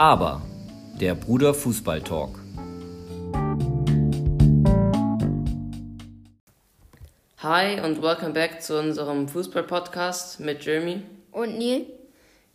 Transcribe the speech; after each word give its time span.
Aber 0.00 0.40
der 0.98 1.14
Bruder 1.14 1.52
Fußball 1.52 2.00
Talk. 2.00 2.38
Hi 7.42 7.78
und 7.82 8.00
welcome 8.00 8.30
back 8.30 8.62
zu 8.62 8.78
unserem 8.78 9.28
Fußball-Podcast 9.28 10.40
mit 10.40 10.64
Jeremy. 10.64 11.02
Und 11.32 11.58
Neil? 11.58 11.84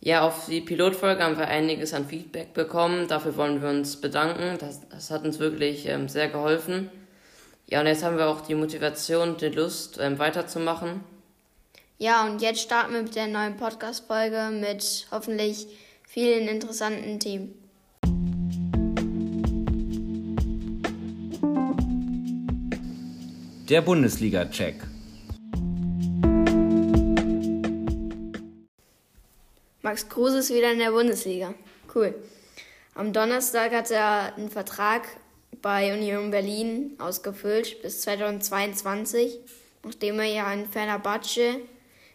Ja, 0.00 0.26
auf 0.26 0.46
die 0.46 0.60
Pilotfolge 0.60 1.22
haben 1.22 1.38
wir 1.38 1.46
einiges 1.46 1.94
an 1.94 2.08
Feedback 2.08 2.52
bekommen. 2.52 3.06
Dafür 3.06 3.36
wollen 3.36 3.62
wir 3.62 3.68
uns 3.68 4.00
bedanken. 4.00 4.58
Das, 4.58 4.80
das 4.88 5.12
hat 5.12 5.24
uns 5.24 5.38
wirklich 5.38 5.86
ähm, 5.86 6.08
sehr 6.08 6.28
geholfen. 6.28 6.90
Ja, 7.68 7.78
und 7.78 7.86
jetzt 7.86 8.02
haben 8.02 8.18
wir 8.18 8.26
auch 8.26 8.40
die 8.40 8.56
Motivation 8.56 9.28
und 9.28 9.40
die 9.40 9.50
Lust, 9.50 10.00
ähm, 10.00 10.18
weiterzumachen. 10.18 11.04
Ja, 11.98 12.26
und 12.26 12.42
jetzt 12.42 12.60
starten 12.60 12.92
wir 12.94 13.02
mit 13.02 13.14
der 13.14 13.28
neuen 13.28 13.56
Podcast-Folge 13.56 14.50
mit 14.50 15.06
hoffentlich 15.12 15.68
vielen 16.16 16.48
interessanten 16.48 17.20
Themen. 17.20 17.54
Der 23.68 23.82
Bundesliga-Check. 23.82 24.76
Max 29.82 30.08
Kruse 30.08 30.38
ist 30.38 30.54
wieder 30.54 30.72
in 30.72 30.78
der 30.78 30.92
Bundesliga. 30.92 31.52
Cool. 31.94 32.14
Am 32.94 33.12
Donnerstag 33.12 33.72
hat 33.72 33.90
er 33.90 34.34
einen 34.36 34.48
Vertrag 34.48 35.02
bei 35.60 35.92
Union 35.92 36.30
Berlin 36.30 36.92
ausgefüllt 36.98 37.82
bis 37.82 38.00
2022, 38.00 39.38
nachdem 39.84 40.18
er 40.20 40.32
ja 40.32 40.50
in 40.50 40.64
Fenerbahce 40.64 41.60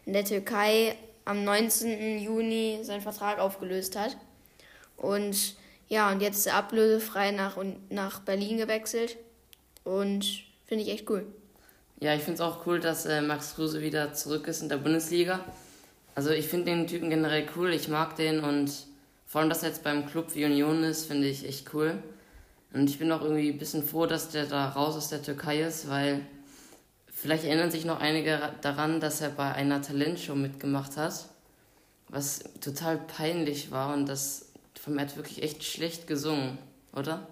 in 0.06 0.12
der 0.12 0.24
Türkei 0.24 0.96
am 1.24 1.44
19. 1.44 2.18
Juni 2.18 2.80
seinen 2.82 3.00
Vertrag 3.00 3.38
aufgelöst 3.38 3.96
hat. 3.96 4.16
Und 4.96 5.56
ja, 5.88 6.10
und 6.10 6.20
jetzt 6.20 6.38
ist 6.38 6.54
ablösefrei 6.54 7.32
nach, 7.32 7.58
nach 7.90 8.20
Berlin 8.20 8.56
gewechselt. 8.56 9.16
Und 9.84 10.24
finde 10.64 10.84
ich 10.84 10.90
echt 10.90 11.10
cool. 11.10 11.26
Ja, 12.00 12.14
ich 12.14 12.22
finde 12.22 12.34
es 12.34 12.40
auch 12.40 12.66
cool, 12.66 12.80
dass 12.80 13.06
äh, 13.06 13.20
Max 13.20 13.54
Kruse 13.54 13.80
wieder 13.80 14.12
zurück 14.12 14.48
ist 14.48 14.62
in 14.62 14.68
der 14.68 14.78
Bundesliga. 14.78 15.40
Also 16.14 16.30
ich 16.30 16.48
finde 16.48 16.72
den 16.72 16.86
Typen 16.86 17.10
generell 17.10 17.46
cool, 17.56 17.72
ich 17.72 17.88
mag 17.88 18.16
den 18.16 18.40
und 18.40 18.70
vor 19.26 19.40
allem, 19.40 19.48
dass 19.48 19.62
er 19.62 19.70
jetzt 19.70 19.82
beim 19.82 20.06
Club 20.06 20.34
wie 20.34 20.44
Union 20.44 20.82
ist, 20.82 21.06
finde 21.06 21.28
ich 21.28 21.46
echt 21.48 21.72
cool. 21.72 22.02
Und 22.74 22.90
ich 22.90 22.98
bin 22.98 23.10
auch 23.12 23.22
irgendwie 23.22 23.50
ein 23.50 23.58
bisschen 23.58 23.82
froh, 23.82 24.06
dass 24.06 24.30
der 24.30 24.46
da 24.46 24.68
raus 24.70 24.96
aus 24.96 25.08
der 25.08 25.22
Türkei 25.22 25.62
ist, 25.62 25.88
weil 25.88 26.20
vielleicht 27.22 27.44
erinnern 27.44 27.70
sich 27.70 27.84
noch 27.84 28.00
einige 28.00 28.52
daran, 28.62 29.00
dass 29.00 29.20
er 29.20 29.30
bei 29.30 29.52
einer 29.52 29.80
Talentshow 29.80 30.34
mitgemacht 30.34 30.96
hat, 30.96 31.28
was 32.08 32.40
total 32.60 32.98
peinlich 32.98 33.70
war 33.70 33.94
und 33.94 34.08
das 34.08 34.52
vom 34.80 34.98
er 34.98 35.06
hat 35.06 35.16
wirklich 35.16 35.44
echt 35.44 35.62
schlecht 35.62 36.08
gesungen, 36.08 36.58
oder? 36.92 37.26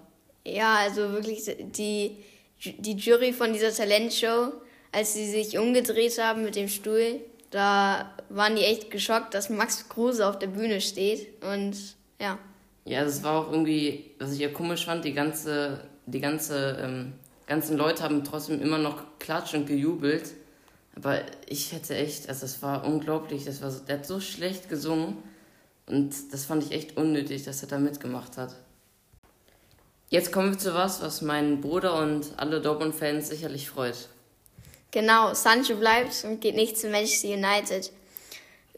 Ja, 0.45 0.75
also 0.77 1.11
wirklich 1.11 1.43
die 1.59 2.17
die 2.63 2.93
Jury 2.93 3.33
von 3.33 3.53
dieser 3.53 3.73
Talentshow, 3.73 4.53
als 4.91 5.13
sie 5.13 5.29
sich 5.29 5.57
umgedreht 5.57 6.17
haben 6.19 6.43
mit 6.43 6.55
dem 6.55 6.67
Stuhl, 6.67 7.19
da 7.49 8.13
waren 8.29 8.55
die 8.55 8.63
echt 8.63 8.91
geschockt, 8.91 9.33
dass 9.33 9.49
Max 9.49 9.89
Kruse 9.89 10.25
auf 10.25 10.39
der 10.39 10.47
Bühne 10.47 10.79
steht 10.79 11.43
und 11.43 11.75
ja. 12.19 12.39
Ja, 12.85 13.03
das 13.03 13.23
war 13.23 13.39
auch 13.39 13.51
irgendwie, 13.51 14.11
was 14.19 14.33
ich 14.33 14.39
ja 14.39 14.49
komisch 14.49 14.85
fand, 14.85 15.03
die 15.03 15.13
ganze, 15.13 15.81
die 16.05 16.21
ganze, 16.21 16.79
ähm, 16.81 17.13
ganzen 17.51 17.75
Leute 17.75 18.01
haben 18.03 18.23
trotzdem 18.23 18.61
immer 18.61 18.77
noch 18.77 19.03
klatscht 19.19 19.53
und 19.55 19.65
gejubelt. 19.65 20.31
Aber 20.95 21.19
ich 21.47 21.73
hätte 21.73 21.95
echt, 21.95 22.29
also 22.29 22.45
es 22.45 22.61
war 22.61 22.85
unglaublich, 22.85 23.43
das 23.43 23.61
war 23.61 23.71
der 23.71 23.97
hat 23.97 24.05
so 24.05 24.21
schlecht 24.21 24.69
gesungen 24.69 25.17
und 25.85 26.13
das 26.31 26.45
fand 26.45 26.63
ich 26.63 26.71
echt 26.71 26.95
unnötig, 26.95 27.43
dass 27.43 27.61
er 27.61 27.67
da 27.67 27.77
mitgemacht 27.77 28.37
hat. 28.37 28.55
Jetzt 30.07 30.31
kommen 30.31 30.51
wir 30.51 30.59
zu 30.59 30.73
was, 30.73 31.01
was 31.01 31.21
meinen 31.21 31.59
Bruder 31.59 31.99
und 31.99 32.27
alle 32.37 32.61
Dortmund-Fans 32.61 33.27
sicherlich 33.27 33.69
freut. 33.69 34.07
Genau, 34.91 35.33
Sancho 35.33 35.75
bleibt 35.75 36.23
und 36.23 36.39
geht 36.39 36.55
nicht 36.55 36.77
zu 36.77 36.89
Manchester 36.89 37.29
United. 37.29 37.91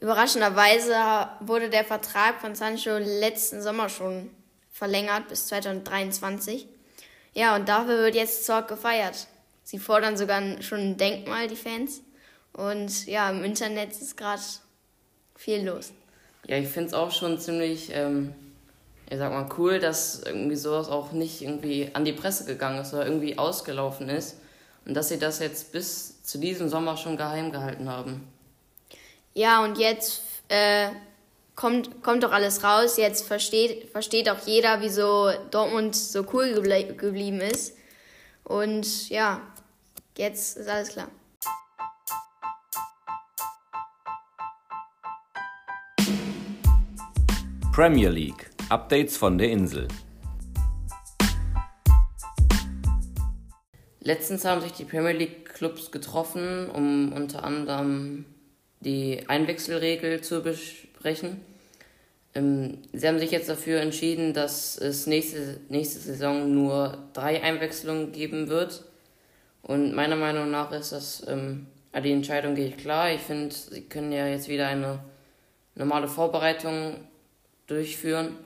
Überraschenderweise 0.00 0.96
wurde 1.40 1.70
der 1.70 1.84
Vertrag 1.84 2.40
von 2.40 2.56
Sancho 2.56 2.98
letzten 2.98 3.62
Sommer 3.62 3.88
schon 3.88 4.30
verlängert 4.72 5.28
bis 5.28 5.46
2023. 5.46 6.66
Ja, 7.34 7.56
und 7.56 7.68
dafür 7.68 7.98
wird 7.98 8.14
jetzt 8.14 8.44
Zorg 8.44 8.68
gefeiert. 8.68 9.26
Sie 9.64 9.78
fordern 9.78 10.16
sogar 10.16 10.62
schon 10.62 10.78
ein 10.78 10.96
Denkmal, 10.96 11.48
die 11.48 11.56
Fans. 11.56 12.00
Und 12.52 13.06
ja, 13.06 13.30
im 13.30 13.44
Internet 13.44 13.90
ist 13.90 14.16
gerade 14.16 14.42
viel 15.34 15.66
los. 15.66 15.92
Ja, 16.46 16.56
ich 16.56 16.68
finde 16.68 16.88
es 16.88 16.94
auch 16.94 17.10
schon 17.10 17.38
ziemlich 17.38 17.90
ähm, 17.92 18.34
ich 19.10 19.18
sag 19.18 19.32
mal, 19.32 19.48
cool, 19.58 19.78
dass 19.78 20.22
irgendwie 20.24 20.56
sowas 20.56 20.88
auch 20.88 21.12
nicht 21.12 21.42
irgendwie 21.42 21.90
an 21.92 22.04
die 22.04 22.12
Presse 22.12 22.44
gegangen 22.44 22.80
ist 22.80 22.94
oder 22.94 23.04
irgendwie 23.04 23.38
ausgelaufen 23.38 24.08
ist 24.08 24.38
und 24.86 24.94
dass 24.94 25.08
sie 25.08 25.18
das 25.18 25.40
jetzt 25.40 25.72
bis 25.72 26.22
zu 26.22 26.38
diesem 26.38 26.68
Sommer 26.68 26.96
schon 26.96 27.16
geheim 27.16 27.52
gehalten 27.52 27.88
haben. 27.88 28.26
Ja, 29.34 29.62
und 29.62 29.78
jetzt 29.78 30.22
äh, 30.48 30.88
kommt, 31.54 32.02
kommt 32.02 32.22
doch 32.22 32.32
alles 32.32 32.64
raus. 32.64 32.96
Jetzt 32.96 33.26
versteht, 33.26 33.90
versteht 33.90 34.28
auch 34.28 34.46
jeder, 34.46 34.80
wieso 34.80 35.30
Dortmund 35.50 35.96
so 35.96 36.24
cool 36.32 36.54
geblie 36.54 36.94
geblieben 36.94 37.40
ist. 37.40 37.76
Und 38.42 39.08
ja, 39.08 39.40
jetzt 40.16 40.56
ist 40.56 40.68
alles 40.68 40.90
klar. 40.90 41.08
Premier 47.72 48.10
League. 48.10 48.50
Updates 48.68 49.16
von 49.16 49.36
der 49.36 49.50
Insel. 49.50 49.88
Letztens 54.00 54.44
haben 54.44 54.60
sich 54.60 54.72
die 54.72 54.84
Premier 54.84 55.12
League 55.12 55.46
Clubs 55.46 55.90
getroffen, 55.90 56.70
um 56.70 57.12
unter 57.12 57.42
anderem 57.42 58.26
die 58.80 59.24
Einwechselregel 59.28 60.20
zu 60.20 60.42
besprechen. 60.42 60.93
Ähm, 62.34 62.78
sie 62.92 63.06
haben 63.06 63.18
sich 63.18 63.30
jetzt 63.30 63.48
dafür 63.48 63.80
entschieden, 63.80 64.34
dass 64.34 64.76
es 64.76 65.06
nächste, 65.06 65.60
nächste 65.68 66.00
Saison 66.00 66.52
nur 66.52 66.98
drei 67.12 67.42
Einwechslungen 67.42 68.12
geben 68.12 68.48
wird. 68.48 68.84
Und 69.62 69.94
meiner 69.94 70.16
Meinung 70.16 70.50
nach 70.50 70.72
ist 70.72 70.92
das, 70.92 71.24
ähm, 71.28 71.66
die 72.02 72.12
Entscheidung 72.12 72.54
geht 72.54 72.78
klar. 72.78 73.12
Ich 73.12 73.20
finde, 73.20 73.54
sie 73.54 73.82
können 73.82 74.12
ja 74.12 74.26
jetzt 74.26 74.48
wieder 74.48 74.66
eine 74.66 74.98
normale 75.74 76.08
Vorbereitung 76.08 76.96
durchführen. 77.66 78.36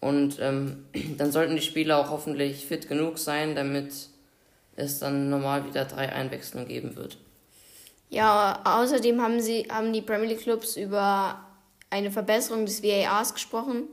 Und 0.00 0.38
ähm, 0.40 0.86
dann 1.18 1.30
sollten 1.30 1.56
die 1.56 1.62
Spieler 1.62 1.98
auch 1.98 2.10
hoffentlich 2.10 2.66
fit 2.66 2.88
genug 2.88 3.18
sein, 3.18 3.54
damit 3.54 3.92
es 4.76 4.98
dann 4.98 5.30
normal 5.30 5.66
wieder 5.66 5.84
drei 5.84 6.10
Einwechslungen 6.12 6.68
geben 6.68 6.96
wird. 6.96 7.18
Ja, 8.08 8.60
außerdem 8.64 9.22
haben, 9.22 9.40
sie, 9.40 9.68
haben 9.70 9.92
die 9.92 10.02
Premier 10.02 10.30
League 10.30 10.42
Clubs 10.42 10.76
über 10.76 11.38
eine 11.90 12.10
Verbesserung 12.10 12.66
des 12.66 12.82
VARs 12.82 13.34
gesprochen 13.34 13.84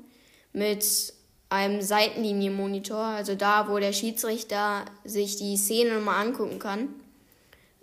mit 0.53 1.13
einem 1.49 1.81
Seitenlinienmonitor, 1.81 3.03
also 3.03 3.35
da, 3.35 3.69
wo 3.69 3.79
der 3.79 3.93
Schiedsrichter 3.93 4.85
sich 5.03 5.37
die 5.37 5.57
Szene 5.57 5.95
nochmal 5.95 6.25
angucken 6.25 6.59
kann. 6.59 6.89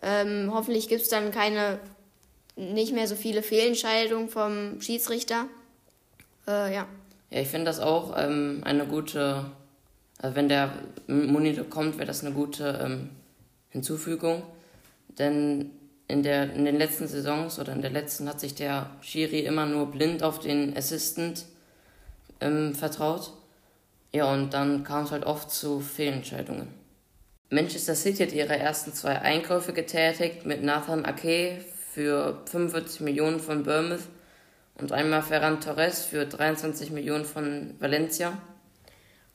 Ähm, 0.03 0.51
hoffentlich 0.53 0.89
gibt 0.89 1.03
es 1.03 1.09
dann 1.09 1.31
keine, 1.31 1.81
nicht 2.57 2.93
mehr 2.93 3.09
so 3.09 3.17
viele 3.17 3.43
Fehlentscheidungen 3.43 4.29
vom 4.29 4.81
Schiedsrichter. 4.81 5.47
Äh, 6.47 6.75
ja. 6.75 6.87
Ja, 7.31 7.41
ich 7.41 7.49
finde 7.49 7.67
das 7.67 7.81
auch 7.81 8.15
ähm, 8.17 8.61
eine 8.65 8.87
gute, 8.87 9.47
also 10.19 10.37
wenn 10.37 10.49
der 10.49 10.73
Monitor 11.07 11.65
kommt, 11.65 11.97
wäre 11.97 12.07
das 12.07 12.23
eine 12.23 12.35
gute 12.35 12.81
ähm, 12.85 13.11
Hinzufügung. 13.71 14.43
Denn 15.19 15.71
in, 16.09 16.23
der, 16.23 16.53
in 16.53 16.65
den 16.65 16.77
letzten 16.77 17.09
Saisons 17.09 17.59
oder 17.59 17.73
in 17.73 17.83
der 17.83 17.91
letzten 17.91 18.29
hat 18.29 18.41
sich 18.41 18.55
der 18.55 18.91
Schiri 19.01 19.41
immer 19.41 19.67
nur 19.67 19.91
blind 19.91 20.23
auf 20.23 20.39
den 20.39 20.77
Assistant 20.77 21.47
ähm, 22.41 22.75
vertraut. 22.75 23.33
Ja, 24.13 24.33
und 24.33 24.55
dann 24.55 24.85
kam 24.85 25.05
es 25.05 25.11
halt 25.11 25.25
oft 25.25 25.51
zu 25.51 25.81
Fehlentscheidungen. 25.81 26.69
Manchester 27.51 27.95
City 27.95 28.25
hat 28.27 28.33
ihre 28.33 28.57
ersten 28.57 28.93
zwei 28.93 29.21
Einkäufe 29.21 29.73
getätigt 29.73 30.45
mit 30.47 30.63
Nathan 30.63 31.05
Ake 31.05 31.65
für 31.93 32.43
45 32.47 33.01
Millionen 33.01 33.41
von 33.41 33.63
Bournemouth 33.63 34.09
und 34.81 34.93
einmal 34.93 35.23
Ferran 35.23 35.61
Torres 35.61 36.05
für 36.05 36.27
23 36.27 36.91
Millionen 36.91 37.25
von 37.25 37.75
Valencia. 37.79 38.37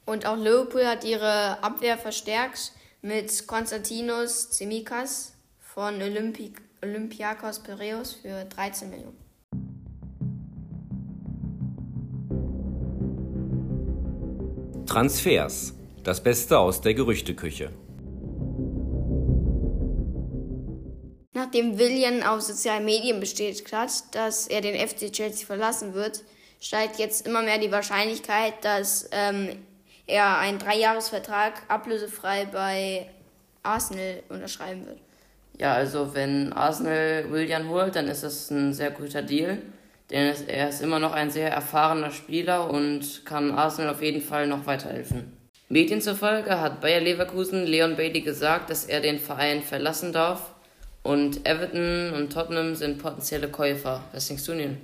Und 0.06 0.26
auch 0.26 0.38
Liverpool 0.38 0.86
hat 0.86 1.04
ihre 1.04 1.64
Abwehr 1.64 1.98
verstärkt 1.98 2.74
mit 3.02 3.48
Konstantinos 3.48 4.50
Tsimikas 4.50 5.34
von 5.80 6.02
Olympi 6.02 6.52
Olympiakos 6.84 7.60
Piraeus 7.60 8.12
für 8.12 8.44
13 8.44 8.90
Millionen. 8.90 9.18
Transfers. 14.86 15.74
Das 16.04 16.22
Beste 16.22 16.60
aus 16.60 16.82
der 16.82 16.96
Gerüchteküche. 16.96 17.70
Nachdem 21.32 21.80
William 21.80 22.24
auf 22.24 22.42
sozialen 22.42 22.84
Medien 22.84 23.22
bestätigt 23.22 23.72
hat, 23.72 24.04
dass 24.12 24.48
er 24.48 24.60
den 24.60 24.76
FC 24.76 25.10
Chelsea 25.14 25.48
verlassen 25.48 25.94
wird, 25.94 26.26
steigt 26.60 27.00
jetzt 27.00 27.26
immer 27.26 27.42
mehr 27.42 27.58
die 27.58 27.72
Wahrscheinlichkeit, 27.72 28.66
dass 28.66 29.08
ähm, 29.14 29.56
er 30.08 30.40
einen 30.40 30.60
Dreijahresvertrag 30.60 31.54
ablösefrei 31.70 32.48
bei 32.52 33.10
Arsenal 33.64 34.24
unterschreiben 34.28 34.86
wird. 34.86 35.00
Ja, 35.60 35.74
also 35.74 36.16
wenn 36.16 36.54
Arsenal 36.54 37.26
William 37.30 37.70
holt, 37.70 37.96
dann 37.96 38.08
ist 38.08 38.24
das 38.24 38.50
ein 38.50 38.74
sehr 38.74 38.92
guter 38.92 39.22
Deal. 39.22 39.58
Denn 40.10 40.34
er 40.48 40.70
ist 40.70 40.82
immer 40.82 41.00
noch 41.00 41.14
ein 41.14 41.30
sehr 41.30 41.52
erfahrener 41.52 42.12
Spieler 42.12 42.70
und 42.70 43.26
kann 43.26 43.52
Arsenal 43.52 43.94
auf 43.94 44.02
jeden 44.02 44.22
Fall 44.22 44.48
noch 44.48 44.66
weiterhelfen. 44.66 45.38
Medien 45.68 46.02
zufolge 46.02 46.60
hat 46.60 46.82
Bayer 46.82 47.02
Leverkusen 47.02 47.66
Leon 47.66 47.96
Bailey 47.96 48.22
gesagt, 48.22 48.72
dass 48.72 48.86
er 48.86 49.02
den 49.02 49.20
Verein 49.20 49.62
verlassen 49.62 50.14
darf. 50.14 50.52
Und 51.04 51.46
Everton 51.46 52.14
und 52.14 52.34
Tottenham 52.34 52.76
sind 52.76 52.98
potenzielle 52.98 53.50
Käufer. 53.50 54.04
Was 54.12 54.28
denkst 54.28 54.46
du, 54.46 54.54
Neil? 54.54 54.78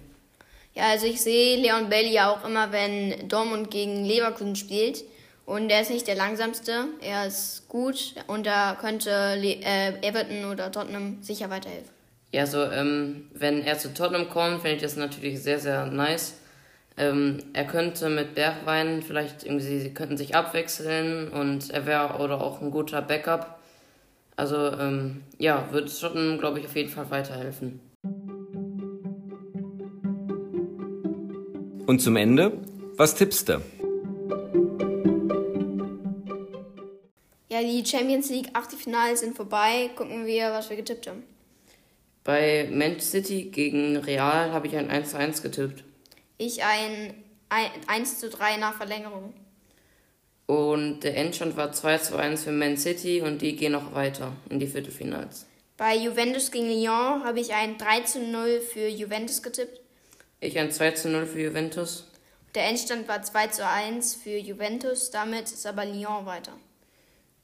Ja, 0.75 0.89
also 0.89 1.07
ich 1.07 1.21
sehe 1.21 1.57
Leon 1.57 1.89
Bailey 1.89 2.11
ja 2.11 2.29
auch 2.29 2.45
immer, 2.45 2.71
wenn 2.71 3.27
Dortmund 3.27 3.71
gegen 3.71 4.05
Leverkusen 4.05 4.55
spielt. 4.55 5.03
Und 5.45 5.69
er 5.69 5.81
ist 5.81 5.91
nicht 5.91 6.07
der 6.07 6.15
langsamste, 6.15 6.85
er 7.01 7.27
ist 7.27 7.67
gut 7.69 8.15
und 8.27 8.47
da 8.47 8.75
könnte 8.79 9.35
Le 9.35 9.57
äh, 9.61 9.93
Everton 10.01 10.45
oder 10.51 10.71
Tottenham 10.71 11.19
sicher 11.21 11.51
weiterhelfen. 11.51 11.91
Ja, 12.31 12.47
so, 12.47 12.63
ähm, 12.63 13.27
wenn 13.33 13.61
er 13.61 13.77
zu 13.77 13.93
Tottenham 13.93 14.29
kommt, 14.29 14.61
finde 14.61 14.77
ich 14.77 14.81
das 14.81 14.95
natürlich 14.95 15.41
sehr, 15.43 15.59
sehr 15.59 15.85
nice. 15.85 16.33
Ähm, 16.97 17.37
er 17.53 17.65
könnte 17.65 18.09
mit 18.09 18.35
Bergwein 18.35 19.03
vielleicht 19.03 19.43
irgendwie, 19.43 19.79
sie 19.79 19.93
könnten 19.93 20.17
sich 20.17 20.35
abwechseln 20.35 21.29
und 21.29 21.69
er 21.69 21.85
wäre 21.85 22.15
oder 22.15 22.41
auch 22.41 22.61
ein 22.61 22.71
guter 22.71 23.01
Backup. 23.01 23.59
Also, 24.37 24.71
ähm, 24.71 25.23
ja, 25.37 25.67
würde 25.71 25.91
Tottenham, 25.91 26.39
glaube 26.39 26.59
ich, 26.59 26.65
auf 26.65 26.75
jeden 26.75 26.89
Fall 26.89 27.09
weiterhelfen. 27.11 27.79
Und 31.85 32.01
zum 32.01 32.15
Ende, 32.15 32.53
was 32.97 33.15
tippst 33.15 33.49
du? 33.49 33.61
Ja, 37.55 37.61
die 37.61 37.85
Champions 37.85 38.29
League 38.29 38.49
Achtelfinale 38.51 39.15
sind 39.15 39.33
vorbei. 39.33 39.89
Gucken 39.95 40.25
wir, 40.25 40.51
was 40.51 40.69
wir 40.69 40.75
getippt 40.75 41.07
haben. 41.07 41.23
Bei 42.25 42.67
Manchester 42.69 43.19
City 43.19 43.43
gegen 43.43 43.95
Real 43.95 44.51
habe 44.51 44.67
ich 44.67 44.75
ein 44.75 44.89
1 44.89 45.11
zu 45.11 45.17
1 45.17 45.41
getippt. 45.41 45.85
Ich 46.37 46.61
ein 46.65 47.13
1 47.47 48.19
zu 48.19 48.29
3 48.29 48.57
nach 48.57 48.75
Verlängerung. 48.75 49.33
Und 50.47 51.05
der 51.05 51.15
Endstand 51.15 51.55
war 51.55 51.71
2 51.71 51.99
zu 51.99 52.17
1 52.17 52.43
für 52.43 52.51
Man 52.51 52.75
City 52.75 53.21
und 53.21 53.41
die 53.41 53.55
gehen 53.55 53.71
noch 53.71 53.95
weiter 53.95 54.33
in 54.49 54.59
die 54.59 54.67
Viertelfinals. 54.67 55.45
Bei 55.77 55.95
Juventus 55.95 56.51
gegen 56.51 56.67
Lyon 56.67 57.23
habe 57.23 57.39
ich 57.39 57.53
ein 57.53 57.77
3 57.77 58.01
zu 58.01 58.19
0 58.19 58.59
für 58.59 58.89
Juventus 58.89 59.41
getippt. 59.41 59.79
Ich 60.41 60.59
ein 60.59 60.73
2 60.73 60.91
zu 60.91 61.07
0 61.07 61.25
für 61.25 61.39
Juventus. 61.39 62.05
Der 62.53 62.65
Endstand 62.65 63.07
war 63.07 63.23
2 63.23 63.47
zu 63.47 63.65
1 63.65 64.15
für 64.15 64.37
Juventus, 64.37 65.09
damit 65.09 65.43
ist 65.43 65.65
aber 65.65 65.85
Lyon 65.85 66.25
weiter. 66.25 66.51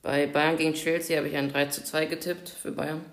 Bei 0.02 0.26
Bayern 0.26 0.58
gegen 0.58 0.74
Chelsea 0.74 1.18
habe 1.18 1.28
ich 1.28 1.36
ein 1.36 1.52
3 1.52 1.68
zu 1.68 1.84
2 1.84 2.06
getippt 2.06 2.50
für 2.50 2.72
Bayern. 2.72 3.06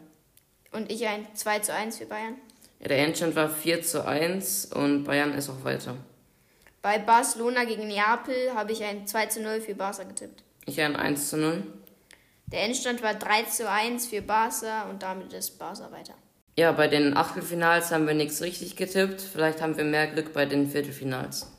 Und 0.72 0.90
ich 0.90 1.06
ein 1.06 1.26
2 1.34 1.58
zu 1.60 1.74
1 1.74 1.98
für 1.98 2.06
Bayern. 2.06 2.36
Ja, 2.80 2.88
der 2.88 2.98
Endstand 2.98 3.36
war 3.36 3.50
4 3.50 3.82
zu 3.82 4.06
1 4.06 4.66
und 4.66 5.04
Bayern 5.04 5.34
ist 5.34 5.50
auch 5.50 5.64
weiter. 5.64 5.96
Bei 6.80 6.98
Barcelona 6.98 7.64
gegen 7.64 7.88
Neapel 7.88 8.54
habe 8.54 8.72
ich 8.72 8.82
ein 8.82 9.06
2 9.06 9.26
zu 9.26 9.42
0 9.42 9.60
für 9.60 9.74
Barca 9.74 10.04
getippt. 10.04 10.42
Ich 10.64 10.80
ein 10.80 10.96
1 10.96 11.28
zu 11.28 11.36
0. 11.36 11.62
Der 12.46 12.62
Endstand 12.62 13.02
war 13.02 13.14
3 13.14 13.42
zu 13.42 13.68
1 13.68 14.06
für 14.06 14.22
Barca 14.22 14.88
und 14.88 15.02
damit 15.02 15.32
ist 15.32 15.58
Barca 15.58 15.90
weiter. 15.92 16.14
Ja, 16.56 16.72
bei 16.72 16.88
den 16.88 17.16
Achtelfinals 17.16 17.90
haben 17.90 18.06
wir 18.06 18.14
nichts 18.14 18.40
richtig 18.40 18.76
getippt. 18.76 19.20
Vielleicht 19.20 19.60
haben 19.60 19.76
wir 19.76 19.84
mehr 19.84 20.06
Glück 20.06 20.32
bei 20.32 20.46
den 20.46 20.70
Viertelfinals. 20.70 21.50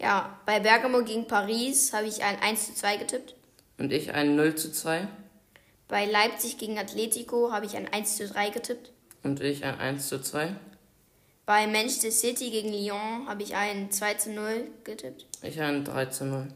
Ja, 0.00 0.38
bei 0.46 0.60
Bergamo 0.60 1.04
gegen 1.04 1.26
Paris 1.26 1.92
habe 1.92 2.06
ich 2.06 2.22
ein 2.24 2.40
1 2.40 2.66
zu 2.66 2.74
2 2.74 2.96
getippt. 2.96 3.34
Und 3.80 3.94
ich 3.94 4.12
ein 4.12 4.36
0 4.36 4.54
zu 4.56 4.70
2. 4.70 5.08
Bei 5.88 6.04
Leipzig 6.04 6.58
gegen 6.58 6.78
Atletico 6.78 7.50
habe 7.50 7.64
ich 7.64 7.76
ein 7.76 7.90
1 7.90 8.16
zu 8.16 8.28
3 8.28 8.50
getippt. 8.50 8.92
Und 9.22 9.40
ich 9.40 9.64
ein 9.64 9.78
1 9.78 10.06
zu 10.06 10.20
2. 10.20 10.54
Bei 11.46 11.66
Manchester 11.66 12.10
City 12.10 12.50
gegen 12.50 12.68
Lyon 12.68 13.26
habe 13.26 13.42
ich 13.42 13.56
ein 13.56 13.90
2 13.90 14.14
zu 14.14 14.32
0 14.32 14.68
getippt. 14.84 15.26
Ich 15.42 15.60
ein 15.60 15.82
3 15.82 16.06
zu 16.06 16.26
0. 16.26 16.48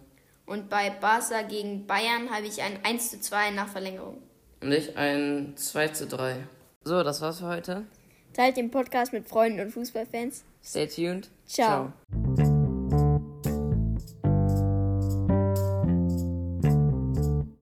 Und 0.45 0.69
bei 0.69 0.91
Barca 0.91 1.41
gegen 1.43 1.87
Bayern 1.87 2.31
habe 2.31 2.47
ich 2.47 2.61
ein 2.61 2.85
1 2.85 3.11
zu 3.11 3.21
2 3.21 3.53
nach 3.53 3.69
Verlängerung. 3.69 4.19
Und 4.61 4.73
ich 4.73 4.95
ein 4.99 5.55
2 5.57 5.89
zu 5.89 6.07
3. 6.07 6.37
So, 6.85 7.03
das 7.03 7.23
war's 7.23 7.39
für 7.39 7.47
heute. 7.49 7.87
Teilt 8.35 8.59
den 8.59 8.71
Podcast 8.71 9.15
mit 9.15 9.27
Freunden 9.27 9.61
und 9.61 9.71
Fußballfans. 9.71 10.45
Stay 10.63 10.87
tuned. 10.87 11.31
Ciao. 11.47 11.93
Ciao. 12.37 12.54